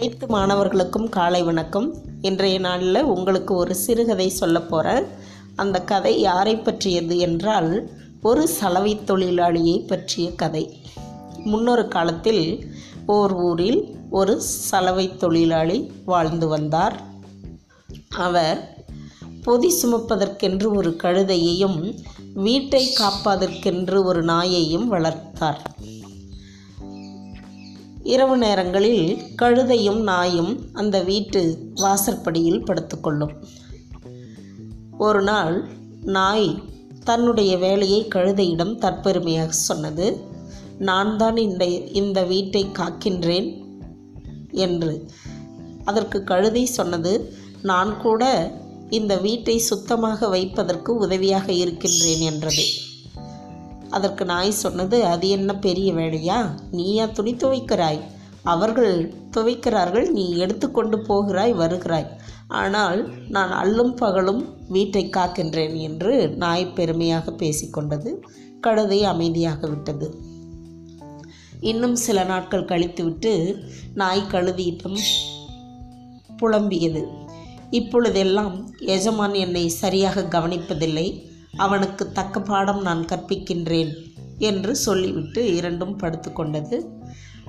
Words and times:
அனைத்து 0.00 0.26
மாணவர்களுக்கும் 0.26 1.08
காலை 1.08 1.42
வணக்கம். 1.42 1.94
இன்றைய 2.20 2.58
நாளில் 2.58 3.02
உங்களுக்கு 3.02 3.54
ஒரு 3.54 3.74
சிறுகதை 3.74 4.28
சொல்ல 4.28 4.60
போகிறேன் 4.60 5.04
அந்த 5.56 5.80
கதை 5.80 6.20
யாரை 6.20 6.56
பற்றியது 6.56 7.18
என்றால் 7.18 7.90
ஒரு 8.22 8.48
சலவை 8.48 9.00
தொழிலாளியை 9.06 9.86
பற்றிய 9.86 10.34
கதை. 10.34 10.82
முன்னொரு 11.44 11.88
காலத்தில் 11.88 12.72
ஓர் 13.06 13.32
ஊரில் 13.32 13.96
ஒரு 14.10 14.40
சலவை 14.40 15.16
தொழிலாளி 15.16 15.92
வாழ்ந்து 16.04 16.48
வந்தார். 16.48 17.00
அவர் 18.08 18.84
பொதி 19.42 19.74
சுமப்பதற்கென்று 19.82 20.76
ஒரு 20.76 20.96
கழுதையையும் 21.02 21.94
வீட்டை 22.34 22.96
காப்பதற்கென்று 23.00 24.04
ஒரு 24.04 24.22
நாயையும் 24.22 24.88
வளர்த்தார். 24.88 25.74
இரவு 28.14 28.36
நேரங்களில் 28.36 29.04
கழுதையும் 29.42 30.00
நாயும் 30.02 30.52
அந்த 30.72 30.96
வீட்டு 31.02 31.40
வாசற்படியில் 31.74 32.64
படுத்துக்கொள்ளும். 32.64 33.34
ஒரு 34.98 35.22
நாள் 35.22 35.56
நாய் 36.16 36.50
தன்னுடைய 37.04 37.52
வேலையை 37.58 38.00
கழுதையிடம் 38.14 38.74
தற்பெருமையாக 38.78 39.52
சொன்னது 39.68 40.06
நான் 40.78 41.12
தான் 41.16 41.36
இந்த 41.36 41.64
இந்த 42.00 42.18
வீட்டை 42.24 42.62
காக்கின்றேன் 42.78 43.48
என்று. 44.66 44.92
அதற்கு 45.84 46.18
கழுதை 46.24 46.64
சொன்னது 46.78 47.14
நான் 47.62 47.92
கூட 48.00 48.22
இந்த 48.90 49.14
வீட்டை 49.16 49.58
சுத்தமாக 49.70 50.28
வைப்பதற்கு 50.28 50.90
உதவியாக 50.96 51.52
இருக்கின்றேன் 51.52 52.22
என்றது. 52.30 52.64
அதற்கு 53.90 54.24
நாய் 54.24 54.50
சொன்னது 54.50 55.04
அது 55.04 55.28
என்ன 55.28 55.58
பெரிய 55.58 55.92
வேலையா? 55.92 56.60
நீயா 56.70 57.06
துணி 57.06 57.34
துவைக்கிறாய். 57.34 58.00
அவர்கள் 58.42 59.14
துவைக்கிறார்கள் 59.36 60.10
நீ 60.10 60.36
எடுத்துக்கொண்டு 60.36 61.00
போகிறாய் 61.00 61.52
வருகிறாய். 61.52 62.06
ஆனால் 62.48 63.08
நான் 63.28 63.52
அல்லும் 63.52 63.96
பகலும் 63.96 64.54
வீட்டை 64.68 65.10
காக்கின்றேன் 65.16 65.76
என்று 65.80 66.28
நாய் 66.28 66.72
பெருமையாக 66.72 67.30
பேசிக்கொண்டது 67.30 68.14
கழுதை 68.60 69.04
அமைதியாக 69.04 69.66
விட்டது. 69.66 70.14
இன்னும் 71.60 71.96
சில 71.96 72.24
நாட்கள் 72.24 72.64
கழித்துவிட்டு 72.64 73.62
நாய் 73.94 74.26
கழுதியிடம் 74.30 74.98
புலம்பியது. 76.42 77.04
இப்பொழுதெல்லாம் 77.70 78.74
எஜமான் 78.78 79.34
என்னை 79.34 79.68
சரியாக 79.68 80.20
கவனிப்பதில்லை. 80.20 81.29
அவனுக்கு 81.52 82.12
தக்க 82.12 82.40
பாடம் 82.40 82.82
நான் 82.82 83.04
கற்பிக்கின்றேன் 83.04 83.92
என்று 84.38 84.76
சொல்லிவிட்டு 84.76 85.54
இரண்டும் 85.54 85.98
படுத்துக்கொண்டது 85.98 86.86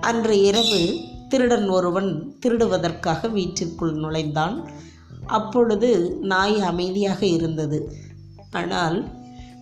அன்று 0.00 0.42
இரவு 0.42 1.00
திருடன் 1.28 1.68
ஒருவன் 1.68 2.36
திருடுவதற்காக 2.38 3.28
வீட்டிற்குள் 3.28 3.92
நுழைந்தான். 3.92 4.68
அப்பொழுது 5.26 6.18
நாய் 6.20 6.60
அமைதியாக 6.60 7.26
இருந்தது. 7.26 7.92
ஆனால் 8.50 9.08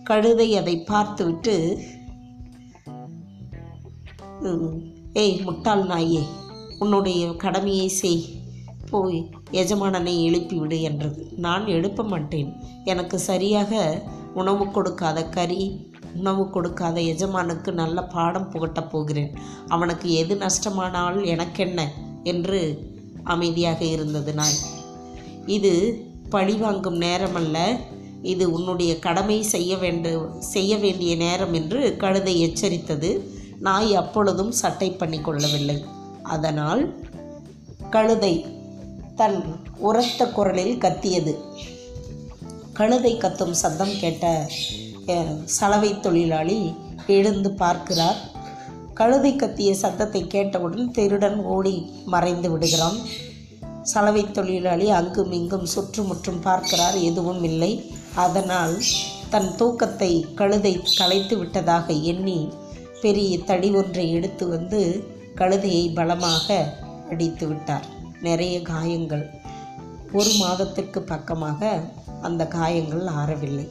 கழுதை 0.03 0.55
அதை 0.55 0.79
பார்த்துவிட்டு 0.79 1.77
ஏய் 5.13 5.41
முட்டாள் 5.41 5.83
நாயே 5.83 6.23
உன்னுடைய 6.79 7.35
கடமையை 7.35 7.87
செய். 7.87 8.43
போய் 8.89 9.29
எஜமானனை 9.51 10.29
எழுப்பிவிடு 10.29 10.81
என்றது. 10.81 11.27
நான் 11.35 11.67
எழுப்ப 11.67 12.03
மாட்டேன். 12.03 12.53
எனக்கு 12.85 13.19
சரியாக 13.19 14.01
உணவு 14.33 14.71
கொடுக்காத 14.71 15.25
கறி 15.25 15.91
உணவு 16.15 16.49
கொடுக்காத 16.49 17.01
எஜமானுக்கு 17.01 17.73
நல்ல 17.73 18.03
பாடம் 18.03 18.51
புகட்டப் 18.51 18.89
போகிறேன். 18.89 19.33
அவனுக்கு 19.67 20.13
எது 20.13 20.35
நஷ்டமானால் 20.35 21.25
எனக்கென்ன? 21.25 21.91
என்று 22.23 22.91
அமைதியாக 23.23 23.85
இருந்தது 23.85 24.33
நாய். 24.33 24.55
இது 25.45 26.05
பழிவாங்கும் 26.29 27.01
நேரமல்ல. 27.01 27.79
இது 28.21 28.51
உன்னுடைய 28.51 28.99
கடமை 28.99 29.43
செய்ய 29.43 29.77
வேண்டு 29.77 30.29
செய்ய 30.39 30.77
வேண்டிய 30.77 31.15
நேரம் 31.15 31.53
என்று 31.53 31.97
கழுதை 31.97 32.39
எச்சரித்தது. 32.39 33.19
நாய் 33.59 33.95
அப்பொழுதும் 33.95 34.51
சட்டை 34.51 34.91
பண்ணி 34.91 35.19
கொள்ளவில்லை. 35.19 35.85
அதனால் 36.23 36.99
கழுதை 37.89 38.45
தன் 39.19 39.37
உரத்த 39.87 40.21
குரலில் 40.27 40.75
கத்தியது. 40.77 41.33
கழுதை 42.77 43.13
கத்தும் 43.17 43.55
சத்தம் 43.61 43.93
கேட்ட 44.01 44.25
சலவை 45.57 45.91
தொழிலாளி 45.99 46.57
எழுந்து 47.17 47.49
பார்க்கிறார். 47.61 48.19
கழுதை 48.99 49.31
கத்திய 49.33 49.71
சத்தத்தை 49.83 50.21
கேட்டவுடன் 50.27 50.91
திருடன் 50.91 51.39
ஓடி 51.55 51.75
மறைந்து 52.05 52.51
விடுகிறான். 52.51 52.99
சலவை 53.91 54.23
தொழிலாளி 54.31 54.87
அங்கும் 54.99 55.31
இங்கும் 55.31 55.67
சுற்றுமுற்றும் 55.73 56.41
பார்க்கிறார். 56.41 56.97
எதுவும் 57.09 57.43
இல்லை. 57.43 57.71
அதனால் 58.25 58.77
தன் 59.29 59.51
தூக்கத்தை 59.55 60.11
கழுதை 60.35 60.73
கலைத்து 60.99 61.35
விட்டதாக 61.37 61.87
எண்ணி 62.13 62.39
பெரிய 63.01 63.31
தடி 63.49 63.71
ஒன்றை 63.81 64.07
எடுத்து 64.13 64.45
வந்து 64.47 64.81
கழுதையை 65.35 65.85
பலமாக 65.93 66.65
அடித்து 67.11 67.45
விட்டார். 67.47 67.87
நிறைய 68.21 68.61
காயங்கள். 68.61 69.29
ஒரு 70.13 70.29
மாதத்திற்கு 70.33 71.01
பக்கமாக 71.01 71.91
அந்த 72.21 72.47
காயங்கள் 72.47 73.05
ஆறவில்லை. 73.05 73.67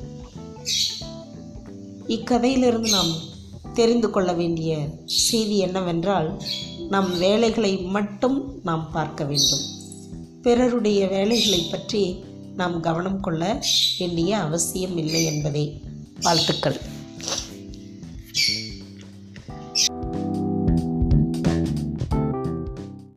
இக்கதையிலிருந்து 2.09 2.91
நாம் 2.91 3.13
தெரிந்து 3.75 4.11
கொள்ள 4.11 4.33
வேண்டிய 4.33 4.89
செய்தி 5.05 5.59
என்னவென்றால் 5.59 6.43
நம் 6.89 7.19
வேலைகளை 7.19 7.77
மட்டும் 7.77 8.61
நாம் 8.63 8.91
பார்க்க 8.91 9.25
வேண்டும். 9.25 9.65
பிறருடைய 10.43 11.07
வேலைகளை 11.07 11.61
பற்றி 11.61 12.25
நாம் 12.57 12.81
கவனம் 12.81 13.21
கொள்ள 13.21 13.63
வேண்டிய 13.99 14.39
அவசியம் 14.39 14.97
இல்லை 14.97 15.25
என்பதே 15.25 15.81
வாழ்த்துக்கள். 16.21 16.81